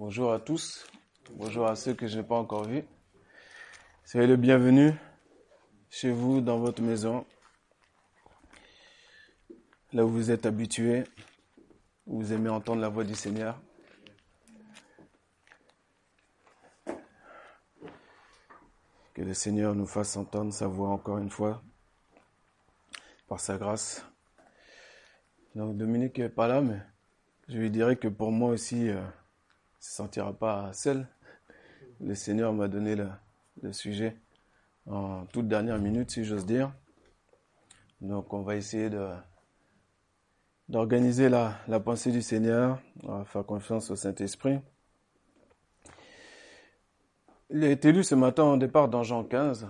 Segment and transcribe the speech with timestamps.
[0.00, 0.86] Bonjour à tous.
[1.34, 2.84] Bonjour à ceux que je n'ai pas encore vus.
[4.02, 4.94] Soyez le bienvenu
[5.90, 7.26] chez vous, dans votre maison,
[9.92, 11.04] là où vous êtes habitués,
[12.06, 13.60] où vous aimez entendre la voix du Seigneur.
[19.12, 21.62] Que le Seigneur nous fasse entendre sa voix encore une fois,
[23.28, 24.02] par sa grâce.
[25.54, 26.80] Donc Dominique n'est pas là, mais
[27.48, 29.02] je lui dirais que pour moi aussi, euh,
[29.80, 31.08] se sentira pas seul.
[32.00, 34.16] Le Seigneur m'a donné le, sujet
[34.86, 36.72] en toute dernière minute, si j'ose dire.
[38.00, 39.10] Donc on va essayer de
[40.68, 44.60] d'organiser la, la pensée du Seigneur, on va faire confiance au Saint-Esprit.
[47.50, 49.66] Il a été lu ce matin au départ dans Jean 15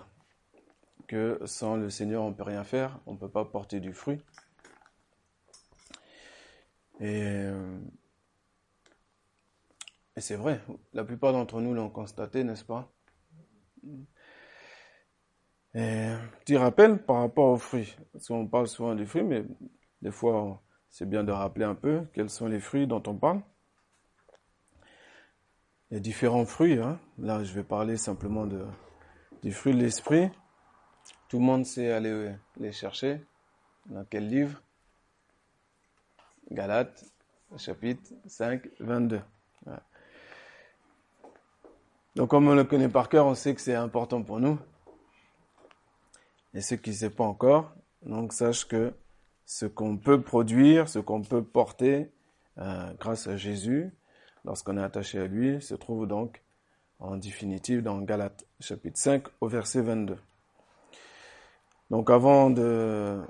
[1.08, 3.94] que sans le Seigneur on ne peut rien faire, on ne peut pas porter du
[3.94, 4.20] fruit.
[7.00, 7.48] Et,
[10.20, 10.60] et c'est vrai,
[10.92, 12.92] la plupart d'entre nous l'ont constaté, n'est-ce pas?
[15.72, 17.96] Et, Petit rappel par rapport aux fruits?
[18.12, 19.46] Parce qu'on parle souvent du fruit, mais
[20.02, 23.40] des fois c'est bien de rappeler un peu quels sont les fruits dont on parle.
[25.90, 26.78] Il y a différents fruits.
[26.78, 27.00] Hein.
[27.16, 28.66] Là, je vais parler simplement de,
[29.42, 30.28] du fruit de l'esprit.
[31.30, 33.24] Tout le monde sait aller les chercher.
[33.86, 34.62] Dans quel livre?
[36.50, 37.06] Galates,
[37.56, 39.22] chapitre 5, 22.
[39.64, 39.72] Ouais.
[42.16, 44.58] Donc comme on le connaît par cœur, on sait que c'est important pour nous.
[46.54, 47.72] Et ceux qui ne savent pas encore,
[48.04, 48.92] donc sache que
[49.46, 52.10] ce qu'on peut produire, ce qu'on peut porter
[52.58, 53.90] euh, grâce à Jésus,
[54.44, 56.42] lorsqu'on est attaché à lui, se trouve donc
[56.98, 60.16] en définitive dans Galates chapitre 5 au verset 22.
[61.90, 63.20] Donc avant de,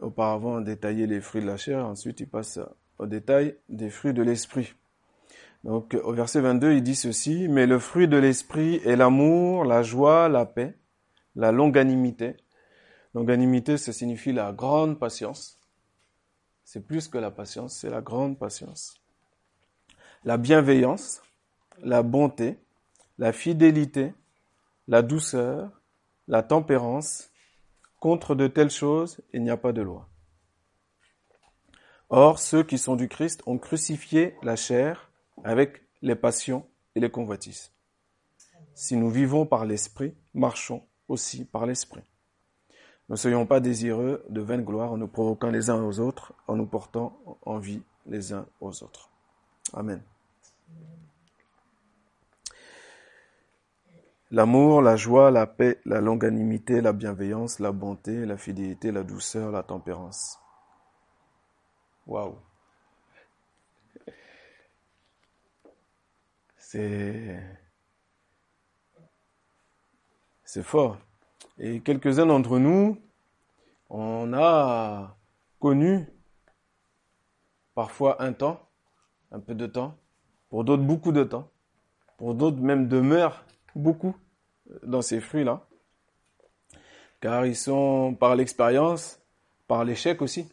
[0.00, 2.58] auparavant détailler les fruits de la chair, ensuite il passe
[2.98, 4.74] au détail des fruits de l'esprit.
[5.64, 9.82] Donc au verset 22, il dit ceci, mais le fruit de l'esprit est l'amour, la
[9.82, 10.76] joie, la paix,
[11.36, 12.36] la longanimité.
[13.14, 15.58] Longanimité, ça signifie la grande patience.
[16.64, 19.00] C'est plus que la patience, c'est la grande patience.
[20.24, 21.22] La bienveillance,
[21.82, 22.58] la bonté,
[23.18, 24.12] la fidélité,
[24.86, 25.70] la douceur,
[26.28, 27.30] la tempérance.
[28.00, 30.10] Contre de telles choses, il n'y a pas de loi.
[32.10, 35.10] Or, ceux qui sont du Christ ont crucifié la chair
[35.42, 37.72] avec les passions et les convoitises.
[38.74, 42.02] Si nous vivons par l'Esprit, marchons aussi par l'Esprit.
[43.08, 46.56] Ne soyons pas désireux de vaine gloire en nous provoquant les uns aux autres, en
[46.56, 49.10] nous portant en vie les uns aux autres.
[49.72, 50.02] Amen.
[54.30, 59.52] L'amour, la joie, la paix, la longanimité, la bienveillance, la bonté, la fidélité, la douceur,
[59.52, 60.40] la tempérance.
[62.06, 62.36] Waouh.
[66.66, 67.38] C'est
[70.44, 70.96] c'est fort.
[71.58, 72.98] Et quelques-uns d'entre nous,
[73.90, 75.16] on a
[75.60, 76.06] connu
[77.74, 78.66] parfois un temps,
[79.30, 79.96] un peu de temps,
[80.48, 81.50] pour d'autres beaucoup de temps,
[82.16, 83.44] pour d'autres même demeurent
[83.76, 84.16] beaucoup
[84.82, 85.66] dans ces fruits-là,
[87.20, 89.20] car ils sont par l'expérience,
[89.68, 90.48] par l'échec aussi.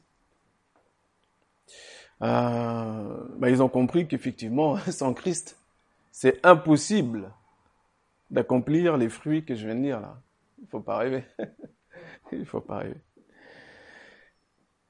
[2.22, 5.61] Euh, ben ils ont compris qu'effectivement, sans Christ,
[6.12, 7.34] c'est impossible
[8.30, 10.22] d'accomplir les fruits que je viens de dire là.
[10.62, 11.24] Il faut pas rêver.
[12.32, 13.02] Il faut pas rêver.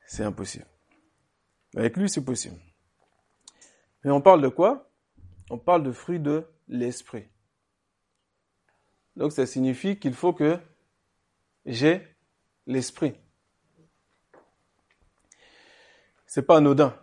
[0.05, 0.65] C'est impossible.
[1.75, 2.57] Avec lui, c'est possible.
[4.03, 4.89] Mais on parle de quoi?
[5.49, 7.27] On parle de fruits de l'esprit.
[9.15, 10.59] Donc ça signifie qu'il faut que
[11.65, 12.05] j'ai
[12.67, 13.13] l'esprit.
[16.25, 16.95] C'est pas anodin.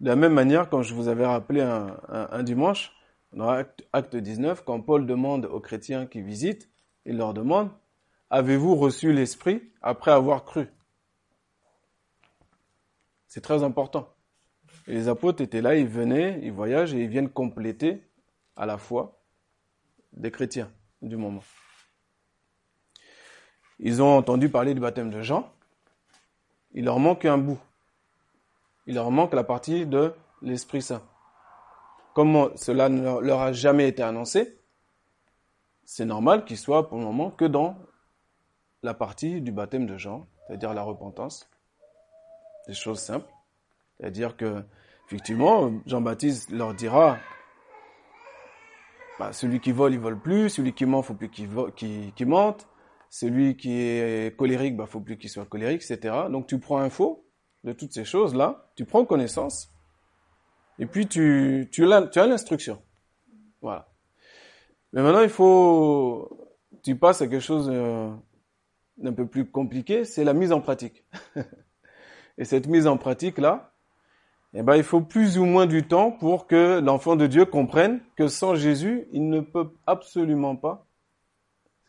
[0.00, 2.92] De la même manière, quand je vous avais rappelé un, un, un dimanche,
[3.34, 6.70] dans acte, acte 19, quand Paul demande aux chrétiens qui visitent,
[7.04, 7.70] il leur demande,
[8.30, 10.68] avez-vous reçu l'esprit après avoir cru?
[13.26, 14.08] C'est très important.
[14.86, 18.02] Et les apôtres étaient là, ils venaient, ils voyagent et ils viennent compléter
[18.56, 19.20] à la foi
[20.12, 20.70] des chrétiens
[21.02, 21.42] du moment.
[23.80, 25.52] Ils ont entendu parler du baptême de Jean.
[26.72, 27.58] Il leur manque un bout.
[28.86, 31.02] Il leur manque la partie de l'Esprit Saint.
[32.14, 34.60] Comment cela ne leur a jamais été annoncé,
[35.84, 37.76] c'est normal qu'il soit pour le moment que dans
[38.82, 41.48] la partie du baptême de Jean, c'est-à-dire la repentance.
[42.68, 43.30] Des choses simples.
[43.98, 44.62] C'est-à-dire que,
[45.06, 47.18] effectivement, Jean-Baptiste leur dira
[49.18, 50.50] bah, celui qui vole, il vole plus.
[50.50, 52.68] Celui qui ment, faut plus qu'il qu qu mente.
[53.10, 56.14] Celui qui est colérique, bah, faut plus qu'il soit colérique, etc.
[56.30, 57.24] Donc tu prends info
[57.64, 59.73] de toutes ces choses-là, tu prends connaissance,
[60.78, 62.82] et puis tu, as, l'instruction.
[63.60, 63.88] Voilà.
[64.92, 66.48] Mais maintenant, il faut,
[66.82, 68.10] tu passes à quelque chose euh,
[68.96, 71.04] d'un peu plus compliqué, c'est la mise en pratique.
[72.38, 73.72] Et cette mise en pratique là,
[74.54, 78.00] eh ben, il faut plus ou moins du temps pour que l'enfant de Dieu comprenne
[78.16, 80.86] que sans Jésus, il ne peut absolument pas,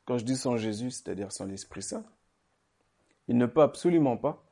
[0.06, 2.04] quand je dis sans Jésus, c'est-à-dire sans l'Esprit Saint,
[3.28, 4.44] il ne peut absolument pas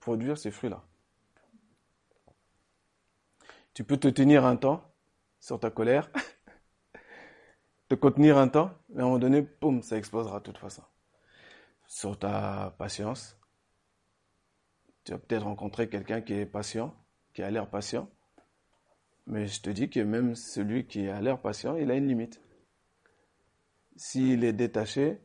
[0.00, 0.82] produire ces fruits-là.
[3.74, 4.94] Tu peux te tenir un temps
[5.40, 6.08] sur ta colère,
[7.88, 10.84] te contenir un temps, mais à un moment donné, boum, ça explosera de toute façon.
[11.88, 13.36] Sur ta patience,
[15.02, 16.94] tu vas peut-être rencontrer quelqu'un qui est patient,
[17.32, 18.08] qui a l'air patient,
[19.26, 22.40] mais je te dis que même celui qui a l'air patient, il a une limite.
[23.96, 25.20] S'il est détaché,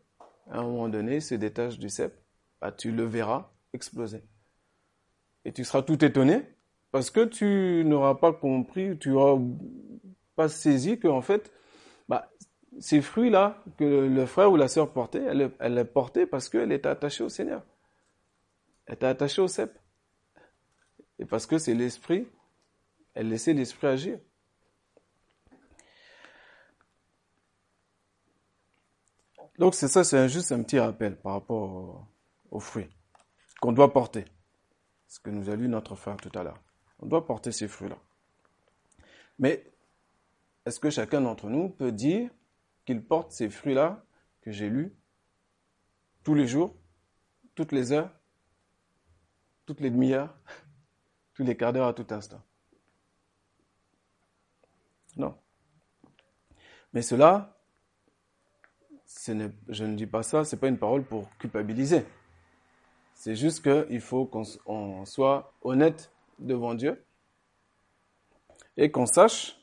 [0.50, 2.20] à un moment donné, il se détache du cep,
[2.62, 4.24] bah, tu le verras exploser.
[5.46, 6.59] Et tu seras tout étonné
[6.92, 9.42] parce que tu n'auras pas compris, tu n'auras
[10.36, 11.52] pas saisi qu'en fait,
[12.08, 12.30] bah,
[12.80, 16.72] ces fruits-là que le frère ou la sœur portait, elle, elle les portait parce qu'elle
[16.72, 17.64] était attachée au Seigneur.
[18.86, 19.78] Elle était attachée au cep.
[21.20, 22.28] Et parce que c'est l'esprit,
[23.14, 24.20] elle laissait l'esprit agir.
[29.60, 32.08] Donc c'est ça, c'est juste un petit rappel par rapport
[32.50, 32.90] aux, fruits
[33.60, 34.24] qu'on doit porter.
[35.08, 36.64] Ce que nous a lu notre frère tout à l'heure.
[37.00, 37.98] On doit porter ces fruits-là.
[39.38, 39.66] Mais
[40.66, 42.30] est-ce que chacun d'entre nous peut dire
[42.86, 44.04] qu'il porte ces fruits-là
[44.42, 44.94] que j'ai lus
[46.24, 46.76] tous les jours,
[47.56, 48.12] toutes les heures,
[49.66, 50.36] toutes les demi-heures,
[51.34, 52.42] tous les quarts d'heure à tout instant?
[55.16, 55.38] Non.
[56.94, 57.58] Mais cela,
[59.06, 62.06] je ne dis pas ça, ce n'est pas une parole pour culpabiliser.
[63.14, 67.04] C'est juste qu'il faut qu'on soit honnête devant Dieu
[68.78, 69.56] et qu'on sache.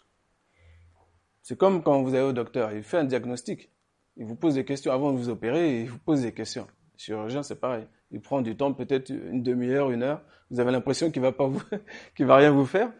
[1.42, 3.70] C'est comme quand vous allez au docteur, il fait un diagnostic.
[4.16, 6.66] Il vous pose des questions avant de vous opérer, il vous pose des questions.
[6.94, 7.86] Le chirurgien, c'est pareil.
[8.10, 10.22] Il prend du temps, peut-être une demi-heure, une heure.
[10.50, 11.48] Vous avez l'impression qu'il va pas
[12.18, 12.92] va rien vous faire.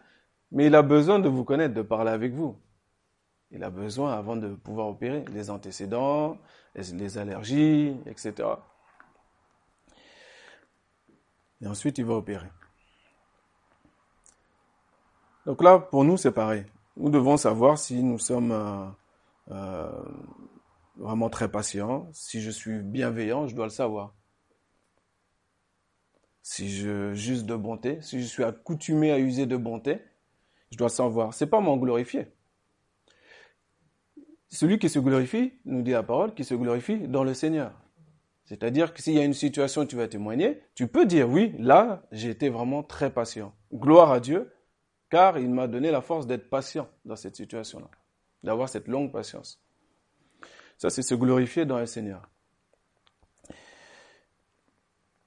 [0.51, 2.57] Mais il a besoin de vous connaître, de parler avec vous.
[3.51, 6.37] Il a besoin, avant de pouvoir opérer, les antécédents,
[6.75, 8.33] les allergies, etc.
[11.61, 12.47] Et ensuite, il va opérer.
[15.47, 16.65] Donc là, pour nous, c'est pareil.
[16.97, 18.85] Nous devons savoir si nous sommes euh,
[19.51, 19.89] euh,
[20.97, 22.09] vraiment très patients.
[22.11, 24.13] Si je suis bienveillant, je dois le savoir.
[26.43, 29.99] Si je juste de bonté, si je suis accoutumé à user de bonté,
[30.69, 31.33] je dois le savoir.
[31.33, 32.27] C'est pas m'en glorifier.
[34.49, 37.71] Celui qui se glorifie, nous dit la parole, qui se glorifie dans le Seigneur.
[38.43, 41.55] C'est-à-dire que s'il y a une situation où tu vas témoigner, tu peux dire oui,
[41.57, 43.53] là, j'ai été vraiment très patient.
[43.73, 44.51] Gloire à Dieu,
[45.09, 47.89] car il m'a donné la force d'être patient dans cette situation-là,
[48.43, 49.61] d'avoir cette longue patience.
[50.77, 52.29] Ça, c'est se glorifier dans le Seigneur.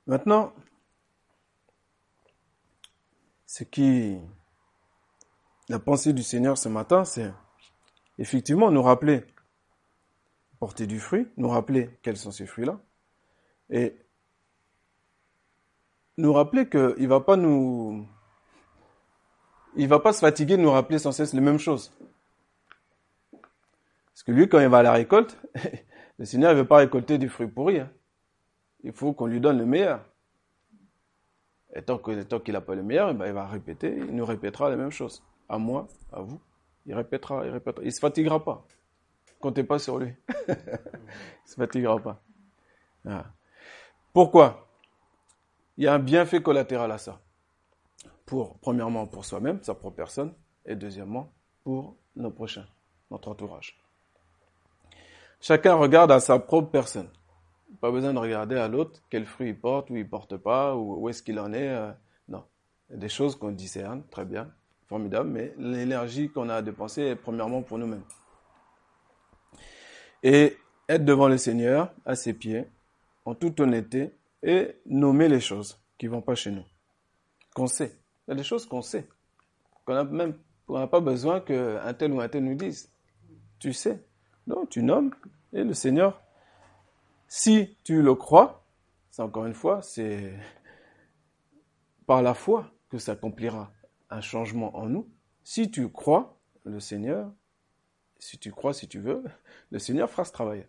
[0.06, 0.52] Maintenant,
[3.46, 4.18] ce qui,
[5.68, 7.32] la pensée du Seigneur ce matin, c'est
[8.18, 9.24] effectivement nous rappeler,
[10.58, 12.80] porter du fruit, nous rappeler quels sont ces fruits-là,
[13.70, 13.96] et
[16.16, 18.06] nous rappeler qu'il ne va pas nous,
[19.76, 21.92] il va pas se fatiguer de nous rappeler sans cesse les mêmes choses.
[23.32, 25.38] Parce que lui, quand il va à la récolte,
[26.18, 27.80] le Seigneur ne veut pas récolter du fruit pourri.
[27.80, 27.90] Hein.
[28.82, 30.04] Il faut qu'on lui donne le meilleur.
[31.74, 34.76] Et tant qu'il n'a pas le meilleur, ben, il va répéter, il nous répétera la
[34.76, 35.22] même chose.
[35.48, 36.40] À moi, à vous.
[36.86, 37.82] Il répétera, il répétera.
[37.82, 38.66] Il ne se fatiguera pas.
[39.40, 40.12] Comptez pas sur lui.
[40.48, 42.22] il ne se fatiguera pas.
[44.12, 44.68] Pourquoi?
[45.76, 47.20] Il y a un bienfait collatéral à ça.
[48.30, 50.32] Pour, premièrement, pour soi-même, sa propre personne,
[50.64, 51.32] et deuxièmement,
[51.64, 52.64] pour nos prochains,
[53.10, 53.76] notre entourage.
[55.40, 57.08] Chacun regarde à sa propre personne.
[57.80, 61.02] Pas besoin de regarder à l'autre quel fruit il porte, ou il porte pas, ou
[61.02, 61.70] où est-ce qu'il en est.
[61.70, 61.90] Euh,
[62.28, 62.44] non.
[62.88, 64.48] Des choses qu'on discerne, très bien,
[64.86, 68.04] formidable, mais l'énergie qu'on a à dépenser est premièrement pour nous-mêmes.
[70.22, 70.56] Et
[70.88, 72.64] être devant le Seigneur, à ses pieds,
[73.24, 76.64] en toute honnêteté, et nommer les choses qui vont pas chez nous.
[77.56, 77.99] Qu'on sait.
[78.30, 79.08] Il y a des choses qu'on sait.
[79.84, 82.92] Qu'on a même, n'a pas besoin qu'un tel ou un tel nous dise.
[83.58, 84.06] Tu sais.
[84.46, 85.12] Non, tu nommes,
[85.52, 86.22] et le Seigneur
[87.32, 88.66] si tu le crois,
[89.12, 90.34] c'est encore une fois, c'est
[92.04, 93.72] par la foi que s'accomplira
[94.10, 95.08] un changement en nous.
[95.44, 97.32] Si tu crois, le Seigneur,
[98.18, 99.22] si tu crois, si tu veux,
[99.70, 100.66] le Seigneur fera ce travail.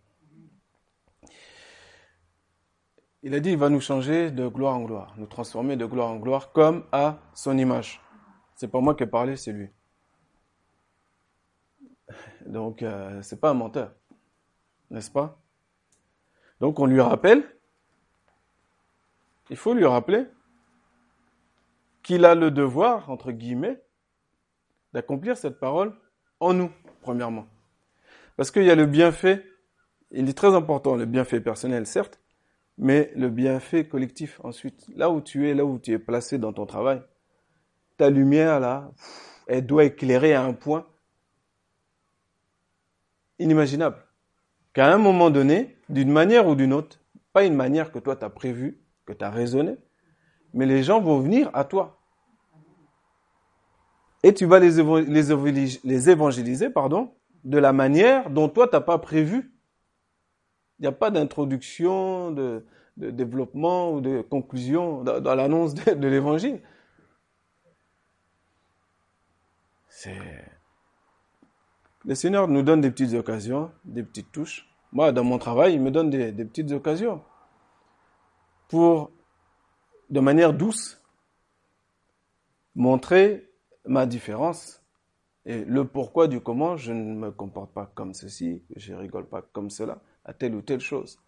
[3.24, 6.10] Il a dit, il va nous changer de gloire en gloire, nous transformer de gloire
[6.10, 8.02] en gloire comme à son image.
[8.56, 9.70] C'est pas moi qui ai parlé, c'est lui.
[12.46, 13.94] donc euh, c'est pas un menteur,
[14.90, 15.40] n'est-ce pas?
[16.60, 17.44] Donc on lui rappelle,
[19.50, 20.26] il faut lui rappeler
[22.04, 23.82] qu'il a le devoir, entre guillemets,
[24.94, 25.96] d'accomplir cette parole
[26.40, 27.48] en nous, premièrement.
[28.38, 29.46] Parce qu'il y a le bienfait,
[30.12, 32.21] il est très important, le bienfait personnel, certes,
[32.82, 34.88] mais le bienfait collectif ensuite.
[34.96, 37.02] Là où tu es, là où tu es placé dans ton travail,
[37.96, 38.92] ta lumière, là,
[39.48, 40.88] elle doit éclairer à un point
[43.38, 43.98] inimaginable.
[44.74, 47.00] Qu'à un moment donné, d'une manière ou d'une autre,
[47.34, 49.78] pas une manière que toi tu as prévue, que tu as raisonné,
[50.56, 52.00] mais les gens vont venir à toi.
[54.24, 54.82] Et tu vas les,
[55.84, 59.51] les évangéliser pardon, de la manière dont toi tu n'as pas prévu.
[60.82, 62.66] Il n'y a pas d'introduction, de,
[62.98, 66.60] développement ou de conclusion dans, l'annonce de l'évangile.
[72.04, 74.68] Le Seigneur nous donne des petites occasions, des petites touches.
[74.92, 77.22] Moi, dans mon travail, il me donne des, petites occasions
[78.68, 79.12] pour,
[80.10, 81.00] de manière douce,
[82.74, 83.48] montrer
[83.86, 84.82] ma différence
[85.46, 89.44] et le pourquoi du comment je ne me comporte pas comme ceci, je rigole pas
[89.44, 91.20] comme cela, à telle ou telle chose.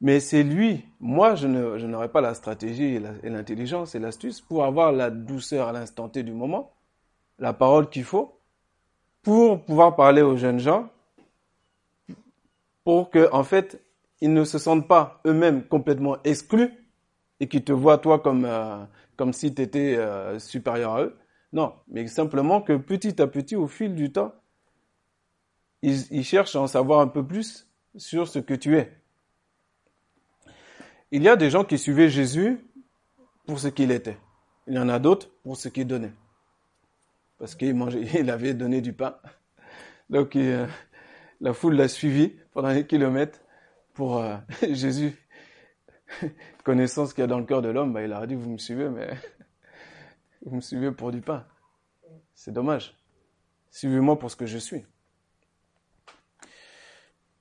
[0.00, 4.92] Mais c'est lui, moi je n'aurai pas la stratégie et l'intelligence et l'astuce pour avoir
[4.92, 6.72] la douceur à l'instant T du moment,
[7.38, 8.38] la parole qu'il faut,
[9.22, 10.88] pour pouvoir parler aux jeunes gens,
[12.84, 13.82] pour que, en fait,
[14.20, 16.72] ils ne se sentent pas eux-mêmes complètement exclus
[17.38, 18.82] et qu'ils te voient toi comme, euh,
[19.16, 21.16] comme si tu étais euh, supérieur à eux.
[21.52, 24.32] Non, mais simplement que petit à petit, au fil du temps,
[25.82, 27.67] ils, ils cherchent à en savoir un peu plus
[27.98, 28.90] sur ce que tu es.
[31.10, 32.58] Il y a des gens qui suivaient Jésus
[33.46, 34.18] pour ce qu'il était.
[34.66, 36.12] Il y en a d'autres pour ce qu'il donnait
[37.38, 39.16] parce qu'il mangeait, il avait donné du pain.
[40.10, 40.66] Donc euh,
[41.40, 43.40] la foule l'a suivi pendant des kilomètres
[43.94, 44.36] pour euh,
[44.70, 45.16] Jésus.
[46.64, 48.50] Connaissant ce qu'il y a dans le cœur de l'homme, bah, il a dit vous
[48.50, 49.10] me suivez, mais
[50.42, 51.46] vous me suivez pour du pain.
[52.34, 52.96] C'est dommage.
[53.70, 54.84] Suivez-moi pour ce que je suis.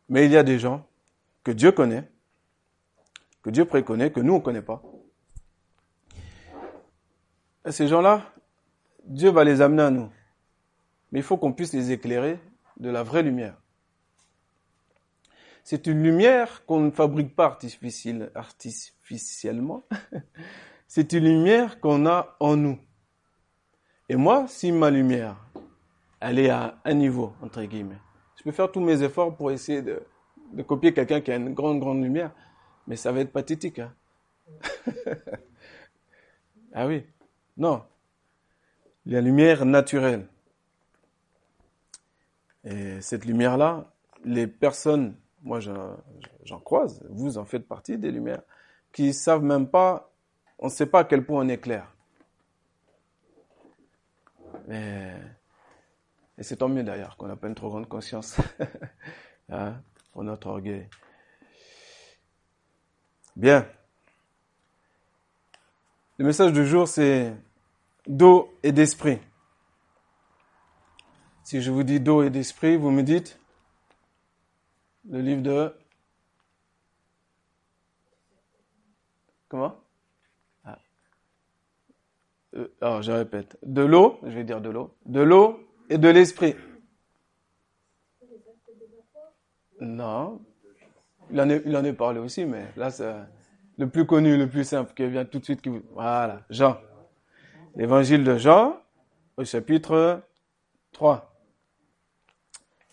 [0.09, 0.87] Mais il y a des gens
[1.43, 2.09] que Dieu connaît,
[3.41, 4.81] que Dieu préconnaît, que nous on ne connaît pas.
[7.65, 8.33] Et ces gens-là,
[9.05, 10.09] Dieu va les amener à nous.
[11.11, 12.39] Mais il faut qu'on puisse les éclairer
[12.79, 13.55] de la vraie lumière.
[15.63, 17.57] C'est une lumière qu'on ne fabrique pas
[18.35, 19.83] artificiellement.
[20.87, 22.79] C'est une lumière qu'on a en nous.
[24.07, 25.35] Et moi, si ma lumière,
[26.21, 27.99] elle est à un niveau, entre guillemets,
[28.47, 30.01] peux faire tous mes efforts pour essayer de,
[30.65, 32.31] copier quelqu'un qui a une grande, grande lumière,
[32.87, 33.79] mais ça va être pathétique.
[33.79, 33.93] Hein.
[36.73, 37.03] ah oui.
[37.57, 37.83] Non,
[39.05, 40.27] la lumière naturelle.
[42.63, 43.91] Et cette lumière-là,
[44.23, 48.43] les personnes, moi j'en croise, vous en faites partie des lumières,
[48.93, 50.09] qui savent même pas,
[50.57, 51.93] on ne sait pas à quel point on est clair.
[56.37, 58.37] Et c'est tant mieux d'ailleurs qu'on n'a pas une trop grande conscience
[59.49, 60.87] hein, pour notre orgueil.
[63.35, 63.67] Bien.
[66.17, 67.35] Le message du jour, c'est
[68.07, 69.19] d'eau et d'esprit.
[71.43, 73.39] Si je vous dis d'eau et d'esprit, vous me dites
[75.09, 75.73] le livre de...
[79.47, 79.79] Comment?
[80.65, 80.77] Ah.
[82.55, 83.57] Euh, alors, je répète.
[83.63, 86.55] De l'eau, je vais dire de l'eau, de l'eau et de l'esprit.
[89.79, 90.41] Non.
[91.29, 93.13] Il en, est, il en parlé aussi, mais là, c'est
[93.77, 95.61] le plus connu, le plus simple qui vient tout de suite.
[95.91, 96.77] Voilà, Jean.
[97.75, 98.81] L'évangile de Jean,
[99.35, 100.23] au chapitre
[100.93, 101.33] 3.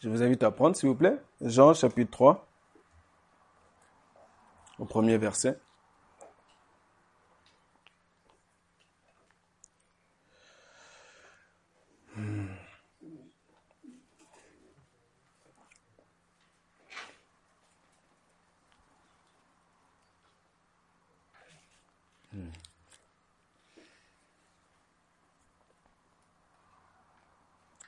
[0.00, 1.16] Je vous invite à prendre, s'il vous plaît.
[1.40, 2.46] Jean, chapitre 3,
[4.78, 5.58] au premier verset.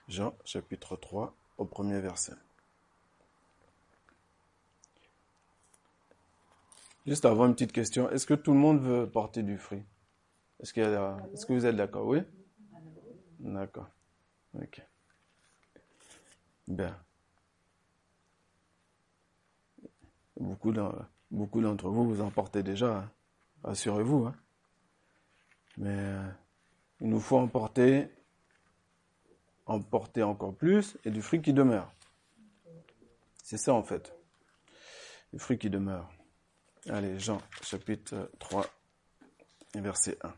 [0.09, 2.35] Jean chapitre 3 au premier verset.
[7.07, 9.83] Juste avant une petite question, est-ce que tout le monde veut porter du fruit?
[10.61, 12.07] Est-ce que, est que vous êtes d'accord?
[12.07, 12.21] Oui?
[13.39, 13.89] D'accord.
[14.55, 14.83] Ok.
[16.67, 16.99] Bien.
[20.39, 23.11] Beaucoup d'entre vous, vous en portez déjà, hein.
[23.63, 24.27] rassurez-vous.
[24.27, 24.35] Hein.
[25.79, 26.31] Mais euh,
[27.01, 28.09] il nous faut en porter
[29.67, 31.93] en porter encore plus et du fruit qui demeure.
[33.43, 34.15] C'est ça en fait.
[35.33, 36.09] Le fruit qui demeure.
[36.89, 38.65] Allez, Jean chapitre 3,
[39.75, 40.33] verset 1.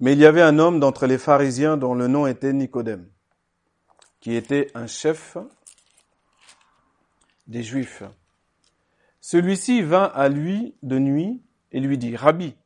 [0.00, 3.08] Mais il y avait un homme d'entre les pharisiens dont le nom était Nicodème,
[4.18, 5.36] qui était un chef
[7.46, 8.02] des Juifs.
[9.20, 12.56] Celui-ci vint à lui de nuit et lui dit, Rabbi,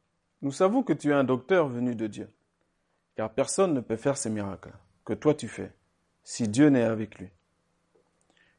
[0.43, 2.31] nous savons que tu es un docteur venu de Dieu,
[3.17, 4.73] car personne ne peut faire ces miracles
[5.05, 5.73] que toi tu fais,
[6.25, 7.29] si Dieu n'est avec lui.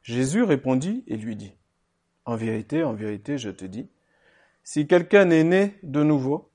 [0.01, 1.53] Jésus répondit et lui dit,
[2.25, 3.89] En vérité, en vérité, je te dis,
[4.63, 6.49] si quelqu'un n'est né de nouveau,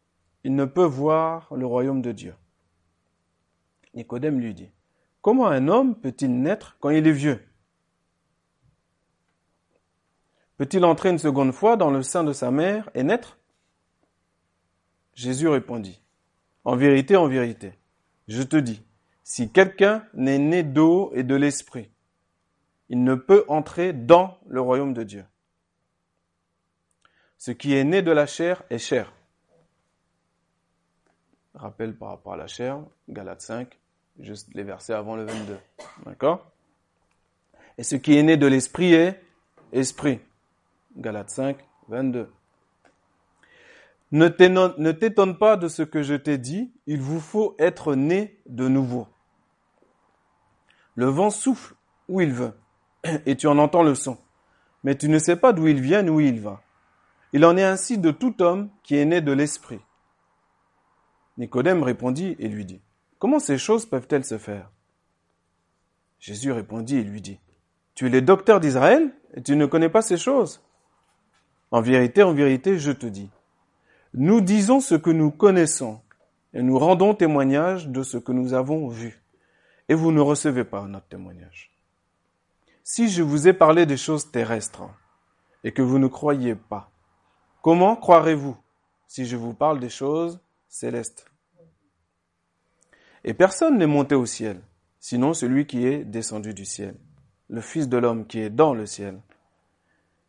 [0.44, 2.34] il ne peut voir le royaume de Dieu.
[3.94, 4.70] Nicodème lui dit,
[5.20, 7.40] Comment un homme peut-il naître quand il est vieux?
[10.56, 13.38] Peut-il entrer une seconde fois dans le sein de sa mère et naître?
[15.14, 16.00] Jésus répondit,
[16.64, 17.72] En vérité, en vérité,
[18.28, 18.82] je te dis,
[19.24, 21.90] si quelqu'un n'est né d'eau et de l'esprit,
[22.88, 25.24] il ne peut entrer dans le royaume de Dieu.
[27.38, 29.12] Ce qui est né de la chair est chair,
[31.54, 33.78] Rappel par rapport à la chair, Galates 5,
[34.20, 35.58] juste les versets avant le 22.
[36.06, 36.50] D'accord?
[37.76, 39.22] Et ce qui est né de l'esprit est
[39.72, 40.20] esprit.
[40.96, 42.30] Galates 5, 22.
[44.12, 48.68] Ne t'étonne pas de ce que je t'ai dit, il vous faut être né de
[48.68, 49.08] nouveau.
[50.94, 51.74] Le vent souffle
[52.08, 52.52] où il veut,
[53.26, 54.18] et tu en entends le son,
[54.84, 56.62] mais tu ne sais pas d'où il vient ni où il va.
[57.32, 59.80] Il en est ainsi de tout homme qui est né de l'esprit.
[61.38, 62.82] Nicodème répondit et lui dit,
[63.18, 64.70] Comment ces choses peuvent-elles se faire?
[66.18, 67.40] Jésus répondit et lui dit,
[67.94, 70.62] Tu es le docteur d'Israël et tu ne connais pas ces choses
[71.70, 73.30] En vérité, en vérité, je te dis,
[74.14, 76.00] nous disons ce que nous connaissons
[76.52, 79.22] et nous rendons témoignage de ce que nous avons vu,
[79.88, 81.70] et vous ne recevez pas notre témoignage.
[82.84, 84.82] Si je vous ai parlé des choses terrestres
[85.64, 86.90] et que vous ne croyez pas,
[87.62, 88.56] comment croirez-vous
[89.06, 91.24] si je vous parle des choses célestes?
[93.24, 94.60] Et personne n'est monté au ciel,
[94.98, 96.96] sinon celui qui est descendu du ciel,
[97.48, 99.20] le Fils de l'homme qui est dans le ciel.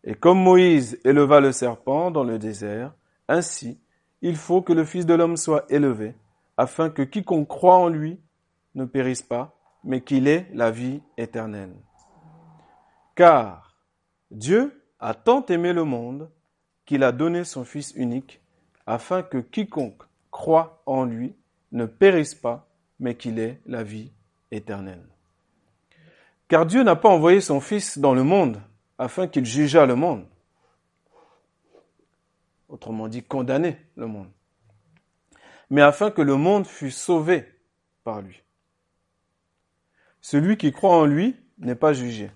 [0.03, 2.93] Et comme Moïse éleva le serpent dans le désert,
[3.27, 3.79] ainsi
[4.23, 6.15] il faut que le Fils de l'homme soit élevé,
[6.55, 8.19] afin que quiconque croit en lui
[8.73, 11.75] ne périsse pas, mais qu'il ait la vie éternelle.
[13.15, 13.77] Car
[14.31, 16.29] Dieu a tant aimé le monde
[16.85, 18.41] qu'il a donné son Fils unique,
[18.87, 21.35] afin que quiconque croit en lui
[21.73, 24.13] ne périsse pas, mais qu'il ait la vie
[24.51, 25.05] éternelle.
[26.47, 28.61] Car Dieu n'a pas envoyé son Fils dans le monde
[28.97, 30.25] afin qu'il jugeât le monde.
[32.73, 34.31] Autrement dit, condamner le monde.
[35.69, 37.45] Mais afin que le monde fût sauvé
[38.03, 38.41] par lui.
[40.21, 42.31] Celui qui croit en lui n'est pas jugé,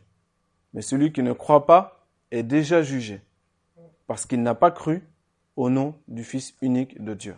[0.74, 3.20] mais celui qui ne croit pas est déjà jugé,
[4.06, 5.02] parce qu'il n'a pas cru
[5.56, 7.36] au nom du Fils unique de Dieu.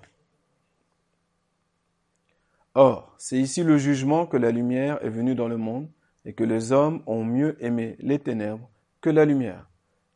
[2.74, 5.90] Or, c'est ici le jugement que la lumière est venue dans le monde
[6.26, 9.70] et que les hommes ont mieux aimé les ténèbres que la lumière,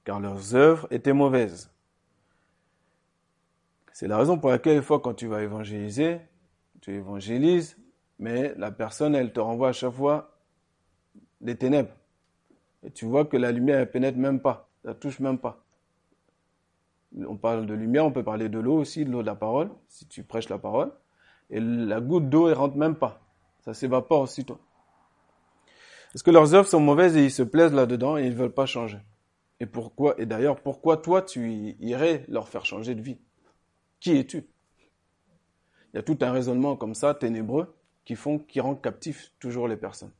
[0.03, 1.72] car leurs œuvres étaient mauvaises.
[3.93, 6.19] C'est la raison pour laquelle, une fois, quand tu vas évangéliser,
[6.81, 7.77] tu évangélises,
[8.19, 10.35] mais la personne, elle te renvoie à chaque fois
[11.41, 11.93] des ténèbres.
[12.83, 15.63] Et tu vois que la lumière, elle pénètre même pas, elle touche même pas.
[17.27, 19.69] On parle de lumière, on peut parler de l'eau aussi, de l'eau de la parole,
[19.87, 20.91] si tu prêches la parole
[21.49, 23.21] et la goutte d'eau ne rentre même pas.
[23.61, 24.57] Ça s'évapore aussitôt.
[26.13, 28.53] Est-ce que leurs œuvres sont mauvaises et ils se plaisent là-dedans et ils ne veulent
[28.53, 28.97] pas changer
[29.59, 33.19] Et pourquoi Et d'ailleurs, pourquoi toi tu irais leur faire changer de vie?
[34.03, 34.45] Qui es-tu?
[35.93, 39.69] Il y a tout un raisonnement comme ça, ténébreux, qui font, qui rend captifs toujours
[39.69, 40.11] les personnes.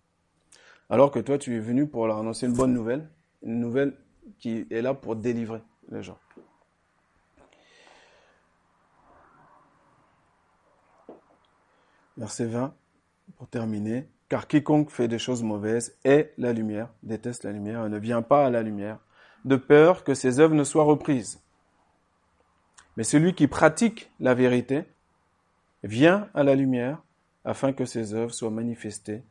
[0.89, 3.09] Alors que toi, tu es venu pour leur annoncer une bonne nouvelle,
[3.41, 3.97] une nouvelle
[4.39, 6.17] qui est là pour délivrer les gens.
[12.15, 12.73] Verset 20,
[13.35, 14.07] pour terminer.
[14.29, 18.45] Car quiconque fait des choses mauvaises est la lumière, déteste la lumière ne vient pas
[18.45, 18.99] à la lumière,
[19.43, 21.42] de peur que ses œuvres ne soient reprises.
[22.97, 24.83] Mais celui qui pratique la vérité
[25.83, 27.01] vient à la lumière
[27.45, 29.23] afin que ses œuvres soient manifestées,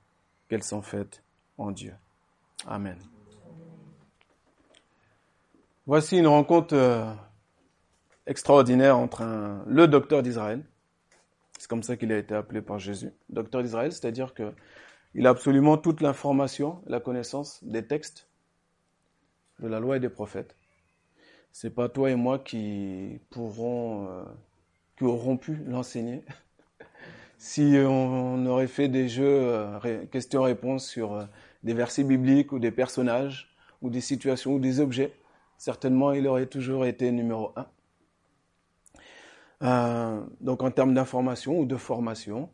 [0.48, 1.22] qu'elles sont faites
[1.58, 1.94] en Dieu.
[2.66, 2.98] Amen.
[5.86, 7.12] Voici une rencontre euh,
[8.26, 9.24] extraordinaire entre
[9.66, 10.64] le docteur d'Israël
[11.62, 14.52] c'est comme ça qu'il a été appelé par Jésus, docteur d'Israël, c'est-à-dire que
[15.14, 18.28] il a absolument toute l'information, la connaissance des textes
[19.60, 20.56] de la loi et des prophètes.
[21.52, 24.24] C'est pas toi et moi qui pourrons euh,
[24.96, 26.24] qui auront pu l'enseigner.
[27.42, 31.24] si on aurait fait des jeux euh, questions-réponses sur euh,
[31.64, 35.12] des versets bibliques ou des personnages ou des situations ou des objets,
[35.58, 37.66] certainement il aurait toujours été numéro un.
[39.64, 42.48] Euh, donc en termes d'information ou de formation,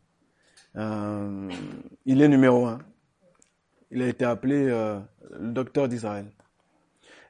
[0.75, 2.79] il est numéro un.
[3.91, 6.31] Il a été appelé le docteur d'Israël.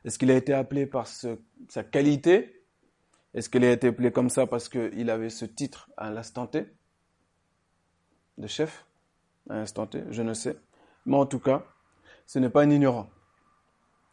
[0.06, 2.64] Est-ce qu'il a été appelé par sa qualité?
[3.34, 6.68] Est-ce qu'il a été appelé comme ça parce qu'il avait ce titre à l'instant T?
[8.38, 8.86] De chef?
[9.50, 10.58] À l'instant T Je ne sais.
[11.06, 11.64] Mais en tout cas,
[12.26, 13.10] ce n'est pas un ignorant.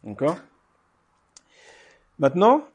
[0.03, 0.37] D'accord?
[2.19, 2.67] Maintenant,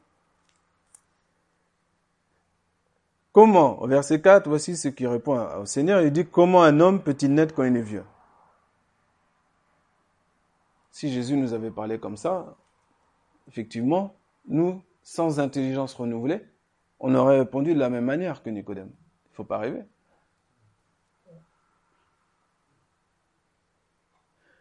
[3.31, 6.01] comment, au verset 4, voici ce qui répond au Seigneur.
[6.01, 8.05] Il dit, comment un homme peut-il naître quand il est vieux?
[10.91, 12.55] Si Jésus nous avait parlé comme ça,
[13.47, 14.15] effectivement,
[14.47, 16.41] nous, sans intelligence renouvelée,
[16.99, 18.91] on aurait répondu de la même manière que Nicodème.
[19.25, 19.83] Il ne faut pas rêver.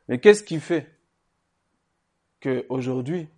[0.09, 0.99] Mais qu'est-ce qui fait
[2.41, 3.29] qu'aujourd'hui,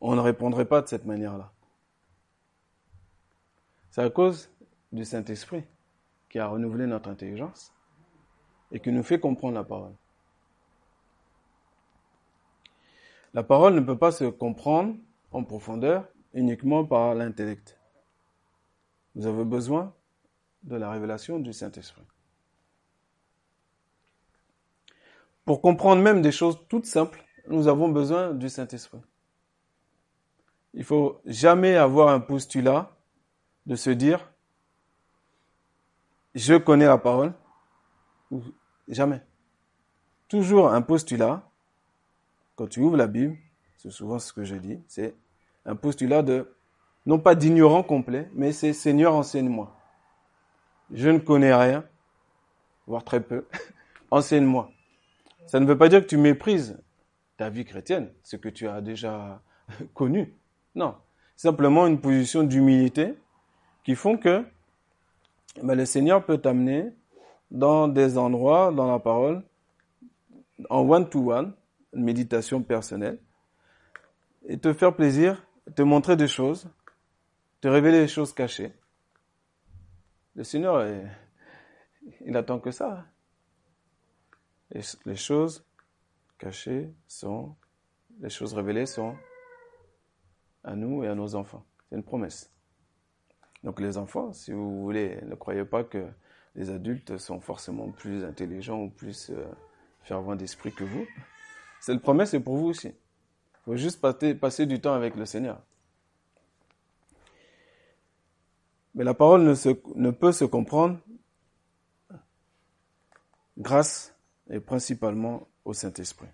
[0.00, 1.50] on ne répondrait pas de cette manière-là?
[3.90, 4.50] C'est à cause
[4.92, 5.64] du Saint-Esprit
[6.28, 7.72] qui a renouvelé notre intelligence
[8.70, 9.94] et qui nous fait comprendre la parole.
[13.38, 14.96] La parole ne peut pas se comprendre
[15.30, 17.78] en profondeur uniquement par l'intellect.
[19.14, 19.94] Vous avez besoin
[20.64, 22.02] de la révélation du Saint-Esprit.
[25.44, 29.02] Pour comprendre même des choses toutes simples, nous avons besoin du Saint-Esprit.
[30.74, 32.90] Il faut jamais avoir un postulat
[33.66, 34.32] de se dire
[36.34, 37.32] je connais la parole.
[38.88, 39.22] Jamais.
[40.26, 41.47] Toujours un postulat
[42.58, 43.36] quand tu ouvres la Bible,
[43.76, 45.14] c'est souvent ce que je dis, c'est
[45.64, 46.52] un postulat de,
[47.06, 49.76] non pas d'ignorant complet, mais c'est Seigneur, enseigne-moi.
[50.92, 51.84] Je ne connais rien,
[52.88, 53.46] voire très peu,
[54.10, 54.72] enseigne-moi.
[55.46, 56.76] Ça ne veut pas dire que tu méprises
[57.36, 59.40] ta vie chrétienne, ce que tu as déjà
[59.94, 60.34] connu.
[60.74, 60.96] Non,
[61.36, 63.14] simplement une position d'humilité
[63.84, 64.44] qui font que
[65.62, 66.90] ben, le Seigneur peut t'amener
[67.52, 69.44] dans des endroits, dans la parole,
[70.68, 71.52] en one-to-one, une
[71.92, 73.18] méditation personnelle,
[74.46, 76.68] et te faire plaisir, te montrer des choses,
[77.60, 78.72] te révéler des choses cachées.
[80.34, 80.86] Le Seigneur,
[82.24, 83.04] il attend que ça.
[84.72, 85.64] les choses
[86.38, 87.56] cachées sont,
[88.20, 89.16] les choses révélées sont
[90.64, 91.64] à nous et à nos enfants.
[91.88, 92.52] C'est une promesse.
[93.64, 96.06] Donc les enfants, si vous voulez, ne croyez pas que
[96.54, 99.44] les adultes sont forcément plus intelligents ou plus euh,
[100.02, 101.06] fervents d'esprit que vous.
[101.80, 102.88] Cette promesse est pour vous aussi.
[102.88, 105.62] Il faut juste passer, du temps avec le Seigneur.
[108.94, 110.98] Mais la parole ne, peut se comprendre
[113.56, 114.14] grâce
[114.50, 116.28] et principalement au Saint-Esprit.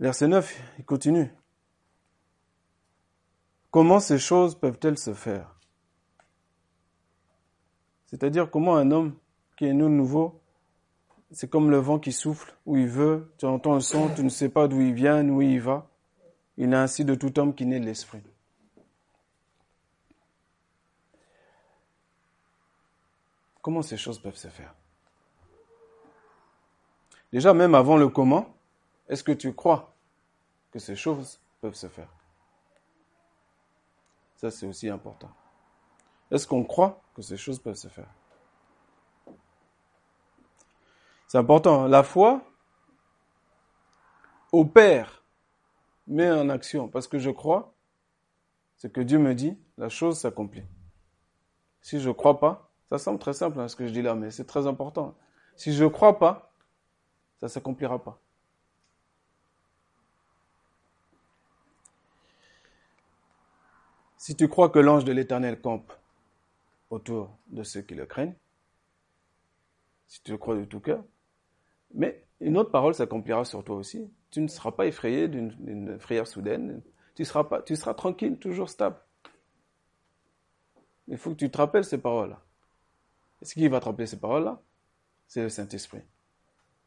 [0.00, 1.30] Verset 9, il continue.
[3.70, 5.54] Comment ces choses peuvent-elles se faire?
[8.06, 9.14] C'est-à-dire comment un homme
[9.56, 10.40] qui est né nouveau
[11.32, 14.28] c'est comme le vent qui souffle où il veut, tu entends le son, tu ne
[14.28, 15.88] sais pas d'où il vient, où il va.
[16.56, 18.22] Il est ainsi de tout homme qui naît de l'esprit.
[23.62, 24.74] Comment ces choses peuvent se faire?
[27.32, 28.52] Déjà, même avant le comment,
[29.08, 29.94] est-ce que tu crois
[30.72, 32.08] que ces choses peuvent se faire?
[34.36, 35.30] Ça, c'est aussi important.
[36.30, 38.08] Est-ce qu'on croit que ces choses peuvent se faire?
[41.30, 41.86] C'est important.
[41.86, 42.42] La foi
[44.50, 45.22] opère,
[46.08, 46.88] met en action.
[46.88, 47.72] Parce que je crois,
[48.78, 50.64] ce que Dieu me dit, la chose s'accomplit.
[51.82, 54.16] Si je ne crois pas, ça semble très simple hein, ce que je dis là,
[54.16, 55.16] mais c'est très important.
[55.54, 56.52] Si je ne crois pas,
[57.38, 58.18] ça ne s'accomplira pas.
[64.16, 65.92] Si tu crois que l'ange de l'Éternel campe
[66.90, 68.34] autour de ceux qui le craignent,
[70.08, 71.04] si tu le crois de tout cœur,
[71.94, 74.10] mais une autre parole s'accomplira sur toi aussi.
[74.30, 76.82] Tu ne seras pas effrayé d'une frayeur soudaine.
[77.14, 78.96] Tu seras, pas, tu seras tranquille, toujours stable.
[81.08, 82.40] Il faut que tu te rappelles ces paroles-là.
[83.42, 84.60] Et ce qui va te rappeler ces paroles-là,
[85.26, 86.02] c'est le Saint-Esprit.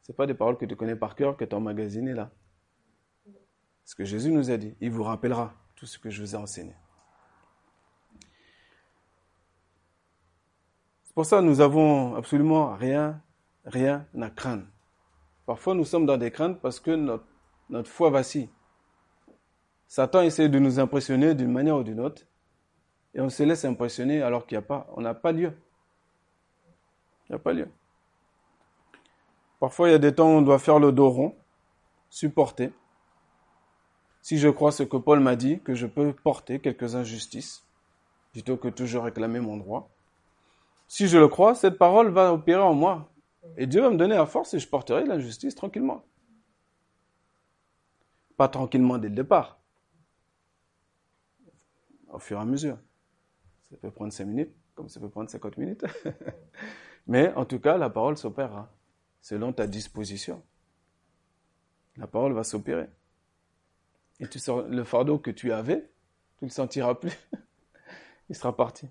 [0.02, 2.30] Ce pas des paroles que tu connais par cœur, que tu as emmagasinées là.
[3.84, 6.38] Ce que Jésus nous a dit, il vous rappellera tout ce que je vous ai
[6.38, 6.74] enseigné.
[11.04, 13.22] C'est pour ça que nous avons absolument rien,
[13.64, 14.64] rien à craindre.
[15.46, 18.48] Parfois, nous sommes dans des craintes parce que notre, foi vacille.
[19.86, 22.22] Satan essaie de nous impressionner d'une manière ou d'une autre,
[23.14, 25.52] et on se laisse impressionner alors qu'il n'y a pas, on n'a pas lieu.
[27.28, 27.68] Il n'y a pas lieu.
[29.60, 31.36] Parfois, il y a des temps où on doit faire le dos rond,
[32.10, 32.72] supporter.
[34.20, 37.66] Si je crois ce que Paul m'a dit, que je peux porter quelques injustices,
[38.32, 39.90] plutôt que toujours réclamer mon droit.
[40.88, 43.08] Si je le crois, cette parole va opérer en moi.
[43.56, 46.04] Et Dieu va me donner la force et je porterai l'injustice tranquillement.
[48.36, 49.60] Pas tranquillement dès le départ.
[52.08, 52.78] Au fur et à mesure.
[53.70, 55.84] Ça peut prendre 5 minutes, comme ça peut prendre 50 minutes.
[57.06, 58.72] Mais en tout cas, la parole s'opérera
[59.20, 60.42] selon ta disposition.
[61.96, 62.88] La parole va s'opérer.
[64.20, 65.90] Et tu sors, le fardeau que tu avais,
[66.38, 67.16] tu ne le sentiras plus.
[68.28, 68.88] Il sera parti.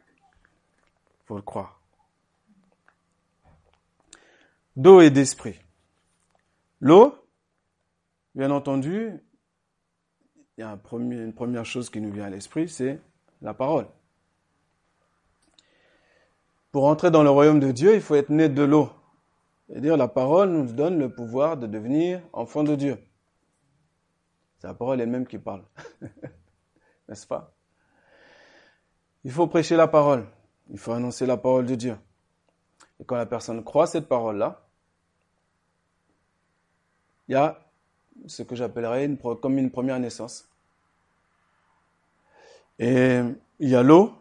[0.00, 1.77] Il faut le croire.
[4.78, 5.58] D'eau et d'esprit.
[6.80, 7.12] L'eau,
[8.36, 9.10] bien entendu,
[10.56, 13.00] il y a une première chose qui nous vient à l'esprit, c'est
[13.42, 13.88] la parole.
[16.70, 18.88] Pour entrer dans le royaume de Dieu, il faut être né de l'eau.
[19.66, 22.98] C'est-à-dire la parole nous donne le pouvoir de devenir enfant de Dieu.
[24.58, 25.64] C'est la parole elle-même qui parle.
[27.08, 27.52] N'est-ce pas?
[29.24, 30.24] Il faut prêcher la parole.
[30.70, 31.98] Il faut annoncer la parole de Dieu.
[33.00, 34.67] Et quand la personne croit cette parole-là,
[37.28, 37.60] il y a
[38.26, 39.08] ce que j'appellerais
[39.40, 40.48] comme une première naissance.
[42.78, 43.20] Et
[43.58, 44.12] il y a l'eau,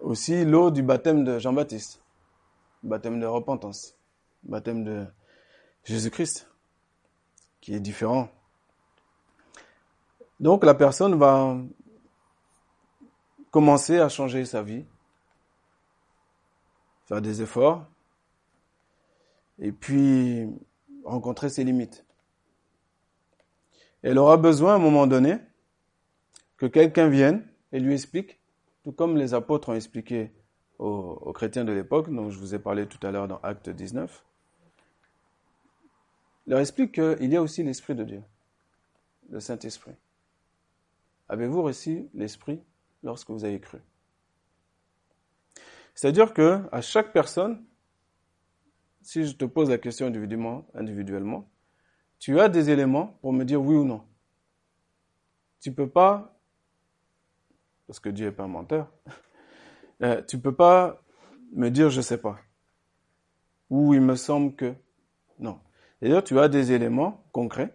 [0.00, 2.02] aussi l'eau du baptême de Jean-Baptiste,
[2.82, 3.96] baptême de repentance,
[4.42, 5.06] baptême de
[5.84, 6.48] Jésus-Christ,
[7.60, 8.28] qui est différent.
[10.40, 11.56] Donc la personne va
[13.50, 14.84] commencer à changer sa vie,
[17.06, 17.84] faire des efforts,
[19.58, 20.48] et puis
[21.04, 22.03] rencontrer ses limites.
[24.04, 25.38] Elle aura besoin à un moment donné
[26.58, 28.38] que quelqu'un vienne et lui explique,
[28.82, 30.30] tout comme les apôtres ont expliqué
[30.78, 34.22] aux, chrétiens de l'époque, dont je vous ai parlé tout à l'heure dans Acte 19,
[36.46, 38.22] leur explique qu'il y a aussi l'Esprit de Dieu,
[39.30, 39.94] le Saint-Esprit.
[41.30, 42.60] Avez-vous reçu l'Esprit
[43.02, 43.78] lorsque vous avez cru?
[45.94, 47.64] C'est-à-dire que à chaque personne,
[49.00, 51.48] si je te pose la question individuellement, individuellement,
[52.24, 54.02] tu as des éléments pour me dire oui ou non.
[55.60, 56.34] Tu peux pas
[57.86, 58.90] parce que Dieu n'est pas un menteur,
[60.02, 61.02] euh, tu peux pas
[61.52, 62.38] me dire je sais pas.
[63.68, 64.74] Ou il me semble que.
[65.38, 65.60] Non.
[66.00, 67.74] D'ailleurs, tu as des éléments concrets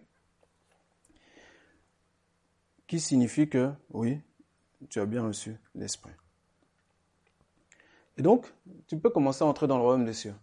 [2.88, 4.20] qui signifient que, oui,
[4.88, 6.10] tu as bien reçu l'Esprit.
[8.16, 8.52] Et donc,
[8.88, 10.34] tu peux commencer à entrer dans le royaume des cieux.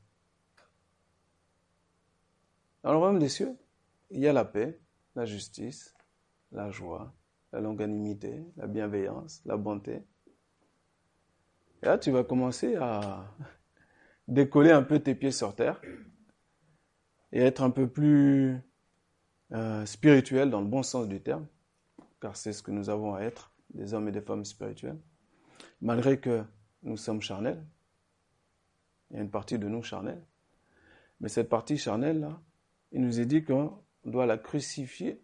[2.83, 3.53] Dans le royaume des cieux,
[4.09, 4.79] il y a la paix,
[5.15, 5.95] la justice,
[6.51, 7.13] la joie,
[7.51, 10.03] la longanimité, la bienveillance, la bonté.
[11.81, 13.25] Et là, tu vas commencer à
[14.27, 15.81] décoller un peu tes pieds sur terre
[17.31, 18.57] et être un peu plus
[19.53, 21.47] euh, spirituel dans le bon sens du terme,
[22.21, 24.99] car c'est ce que nous avons à être, des hommes et des femmes spirituels,
[25.81, 26.43] malgré que
[26.83, 27.63] nous sommes charnels.
[29.09, 30.21] Il y a une partie de nous charnelle.
[31.19, 32.41] Mais cette partie charnelle-là,
[32.91, 35.21] il nous est dit qu'on doit la crucifier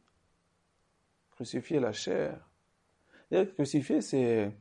[1.36, 2.39] Crucifier la chair.
[3.32, 4.52] Et crucifier, c'est,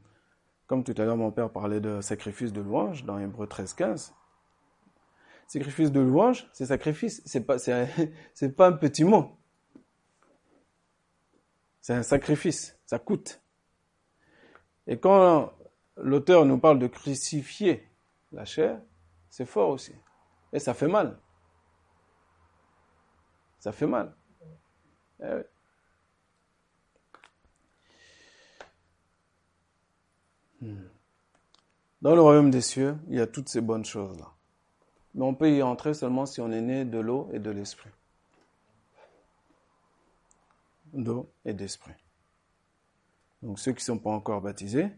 [0.66, 4.14] comme tout à l'heure mon père parlait de sacrifice de louange dans Hébreu 13, 15.
[5.46, 7.58] Sacrifice de louange, c'est sacrifice, c'est pas,
[8.34, 9.36] c'est, pas un petit mot.
[11.82, 13.42] C'est un sacrifice, ça coûte.
[14.86, 15.52] Et quand
[15.98, 17.86] l'auteur nous parle de crucifier
[18.32, 18.80] la chair,
[19.28, 19.94] c'est fort aussi.
[20.54, 21.18] Et ça fait mal.
[23.62, 24.12] Ça fait mal.
[25.22, 25.42] Eh
[32.00, 34.32] Dans le royaume des cieux, il y a toutes ces bonnes choses-là.
[35.14, 37.90] Mais on peut y entrer seulement si on est né de l'eau et de l'esprit.
[40.92, 41.94] D'eau et d'esprit.
[43.42, 44.88] Donc ceux qui ne sont pas encore baptisés,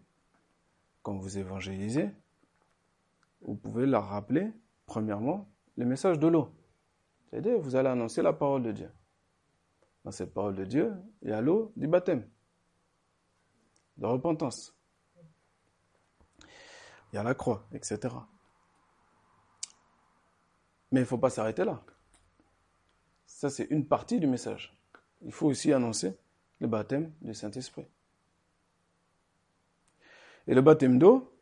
[1.03, 2.09] quand vous évangélisez,
[3.43, 4.51] vous pouvez leur rappeler,
[4.87, 6.51] premièrement, le message de l'eau.
[7.41, 8.91] Vous allez annoncer la parole de Dieu.
[10.05, 10.93] Dans cette parole de Dieu,
[11.23, 12.29] il y a l'eau du baptême,
[13.97, 14.75] de repentance
[17.15, 18.13] il y a la croix, etc.
[20.91, 21.81] Mais il ne faut pas s'arrêter là.
[23.25, 24.77] Ça, c'est une partie du message.
[25.23, 26.19] Il faut aussi annoncer
[26.59, 27.87] le baptême du Saint-Esprit.
[30.49, 31.33] Et le baptême d'eau,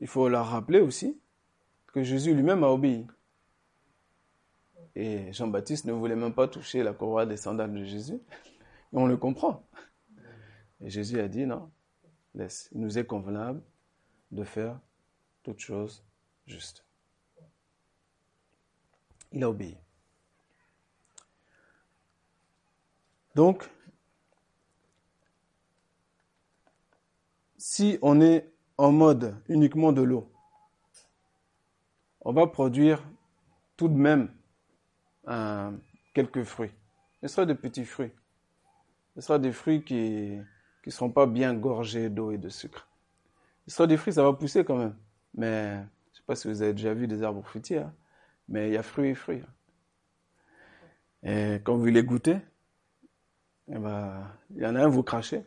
[0.00, 1.20] il faut leur rappeler aussi
[1.88, 3.06] que Jésus lui-même a obéi.
[4.94, 8.20] Et Jean-Baptiste ne voulait même pas toucher la courroie des sandales de Jésus.
[8.92, 9.64] Et on le comprend.
[10.80, 11.70] Et Jésus a dit non,
[12.34, 12.68] laisse.
[12.72, 13.62] Il nous est convenable
[14.30, 14.78] de faire
[15.42, 16.04] toutes choses
[16.46, 16.84] justes.
[19.32, 19.76] Il a obéi.
[23.34, 23.70] Donc,
[27.56, 30.32] si on est en mode uniquement de l'eau,
[32.22, 33.04] on va produire
[33.76, 34.32] tout de même
[35.28, 35.70] euh,
[36.14, 36.72] quelques fruits.
[37.22, 38.12] Ce sera des petits fruits.
[39.14, 40.38] Ce sera des fruits qui
[40.86, 42.88] ne seront pas bien gorgés d'eau et de sucre.
[43.66, 44.96] Ce sera des fruits, ça va pousser quand même.
[45.34, 47.92] Mais je ne sais pas si vous avez déjà vu des arbres fruitiers, hein,
[48.48, 49.42] mais il y a fruits et fruits.
[51.22, 52.38] Et quand vous les goûtez,
[53.70, 55.44] eh ben, il y en a un, vous crachez.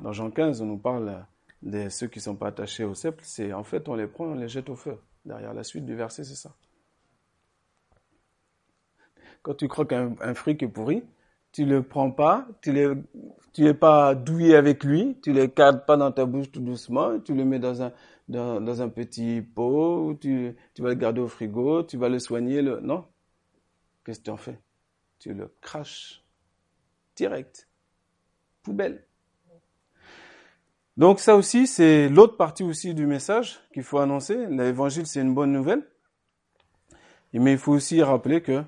[0.00, 1.24] Dans Jean 15, on nous parle
[1.62, 3.24] de ceux qui ne sont pas attachés au sceptre.
[3.24, 4.98] C'est en fait, on les prend, on les jette au feu.
[5.24, 6.54] Derrière la suite du verset, c'est ça.
[9.42, 11.02] Quand tu croques un, fruit qui est pourri,
[11.52, 12.94] tu le prends pas, tu ne
[13.52, 17.18] tu es pas douillé avec lui, tu le cadres pas dans ta bouche tout doucement,
[17.20, 17.92] tu le mets dans un,
[18.28, 22.62] dans, un petit pot, tu, tu vas le garder au frigo, tu vas le soigner,
[22.62, 23.04] le, non.
[24.04, 24.58] Qu'est-ce que tu en fais?
[25.18, 26.24] Tu le craches
[27.16, 27.68] direct.
[28.62, 29.04] Poubelle.
[30.96, 34.46] Donc ça aussi, c'est l'autre partie aussi du message qu'il faut annoncer.
[34.46, 35.86] L'évangile, c'est une bonne nouvelle.
[37.32, 38.62] Mais il faut aussi rappeler que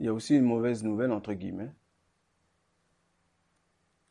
[0.00, 1.70] il y a aussi une mauvaise nouvelle, entre guillemets.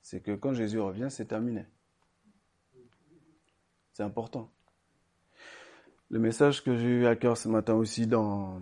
[0.04, 1.66] C'est que quand Jésus revient, c'est terminé.
[3.94, 4.52] C'est important.
[6.10, 8.62] Le message que j'ai eu à cœur ce matin aussi dans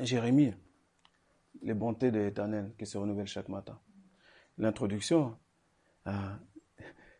[0.00, 0.52] Jérémie,
[1.62, 3.78] les bontés de l'Éternel qui se renouvellent chaque matin.
[4.58, 5.38] L'introduction,
[6.08, 6.34] euh,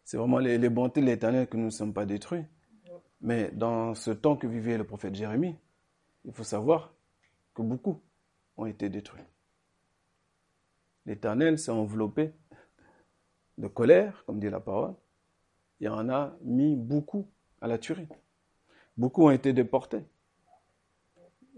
[0.02, 2.46] c'est vraiment les, les, bontés de l'Éternel que nous ne sommes pas détruits.
[3.20, 5.56] Mais dans ce temps que vivait le prophète Jérémie,
[6.24, 6.92] il faut savoir
[7.54, 8.02] que beaucoup
[8.56, 9.22] ont été détruits.
[11.06, 12.32] L'Éternel s'est enveloppé
[13.58, 14.94] de colère, comme dit la parole,
[15.80, 17.28] et en a mis beaucoup
[17.60, 18.08] à la tuerie.
[18.96, 20.04] Beaucoup ont été déportés.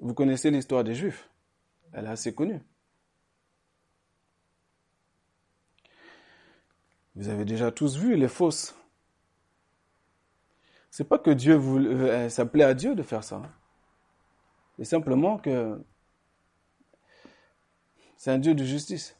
[0.01, 1.29] Vous connaissez l'histoire des Juifs.
[1.93, 2.61] Elle est assez connue.
[7.17, 8.75] Vous avez déjà tous vu les fausses.
[10.91, 13.43] C'est pas que Dieu voulait, euh, ça plaît à Dieu de faire ça.
[14.77, 15.81] C'est simplement que
[18.17, 19.17] c'est un Dieu de justice.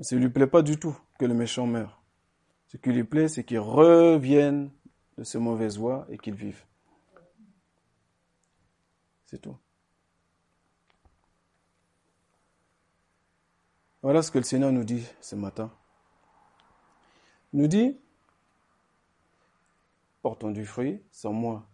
[0.00, 2.02] Ça ne lui plaît pas du tout que le méchant meure.
[2.66, 4.70] Ce qui lui plaît, c'est qu'il revienne
[5.16, 6.64] de ses mauvaises voies et qu'il vive.
[9.24, 9.56] C'est tout.
[14.02, 15.72] Voilà ce que le Seigneur nous dit ce matin.
[17.52, 17.96] Il nous dit,
[20.20, 21.66] portons du fruit, sans moi,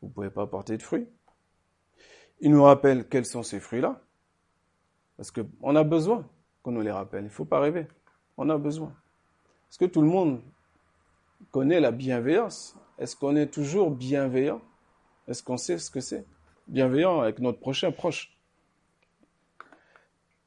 [0.00, 1.08] vous ne pouvez pas porter de fruit.
[2.40, 4.00] Il nous rappelle quels sont ces fruits-là,
[5.16, 6.28] parce qu'on a besoin
[6.62, 7.22] qu'on nous les rappelle.
[7.22, 7.86] Il ne faut pas rêver,
[8.36, 8.92] on a besoin.
[9.70, 10.42] Est-ce que tout le monde
[11.50, 12.76] connaît la bienveillance?
[12.98, 14.60] Est-ce qu'on est toujours bienveillant?
[15.26, 16.26] Est-ce qu'on sait ce que c'est?
[16.68, 18.36] Bienveillant avec notre prochain proche.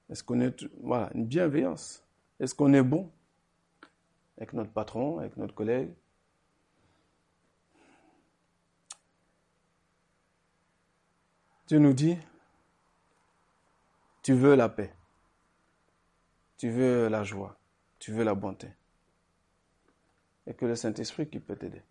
[0.09, 2.03] Est-ce qu'on est, voilà, une bienveillance?
[2.39, 3.09] Est-ce qu'on est bon
[4.37, 5.89] avec notre patron, avec notre collègue?
[11.67, 12.17] Dieu nous dit,
[14.23, 14.93] tu veux la paix,
[16.57, 17.57] tu veux la joie,
[17.99, 18.69] tu veux la bonté.
[20.45, 21.83] Et que le Saint-Esprit qui peut t'aider.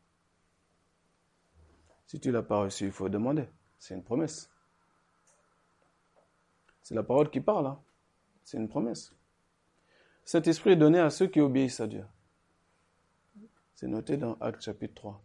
[2.07, 3.47] Si tu ne l'as pas reçu, il faut demander.
[3.79, 4.51] C'est une promesse.
[6.83, 7.67] C'est la parole qui parle.
[7.67, 7.79] Hein.
[8.45, 9.13] C'est une promesse.
[10.25, 12.07] Cet esprit est donné à ceux qui obéissent à Dieu.
[13.75, 15.23] C'est noté dans Acte chapitre 3.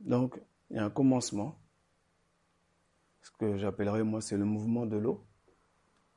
[0.00, 1.58] Donc, il y a un commencement.
[3.22, 5.24] Ce que j'appellerais, moi, c'est le mouvement de l'eau.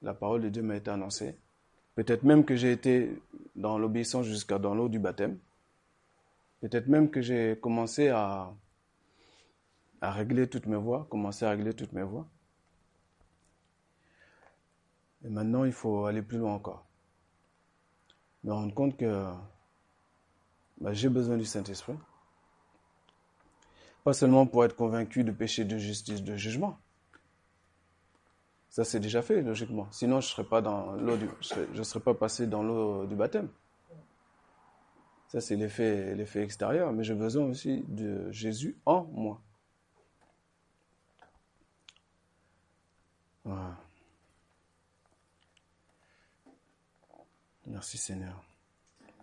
[0.01, 1.37] La parole de Dieu m'a été annoncée.
[1.95, 3.21] Peut-être même que j'ai été
[3.55, 5.37] dans l'obéissance jusqu'à dans l'eau du baptême.
[6.61, 8.53] Peut-être même que j'ai commencé à,
[10.01, 12.27] à régler toutes mes voies, commencer à régler toutes mes voies.
[15.25, 16.85] Et maintenant, il faut aller plus loin encore.
[18.43, 19.25] Me rendre compte que
[20.79, 21.95] bah, j'ai besoin du Saint-Esprit.
[24.03, 26.77] Pas seulement pour être convaincu de péché, de justice, de jugement.
[28.69, 29.87] Ça, c'est déjà fait, logiquement.
[29.91, 33.47] Sinon, je ne serais pas dans l'eau je serais, pas passé dans l'eau du baptême.
[35.27, 36.91] Ça, c'est l'effet, l'effet extérieur.
[36.91, 39.41] Mais j'ai besoin aussi de Jésus en moi.
[43.45, 43.77] Voilà.
[47.67, 48.43] Merci Seigneur.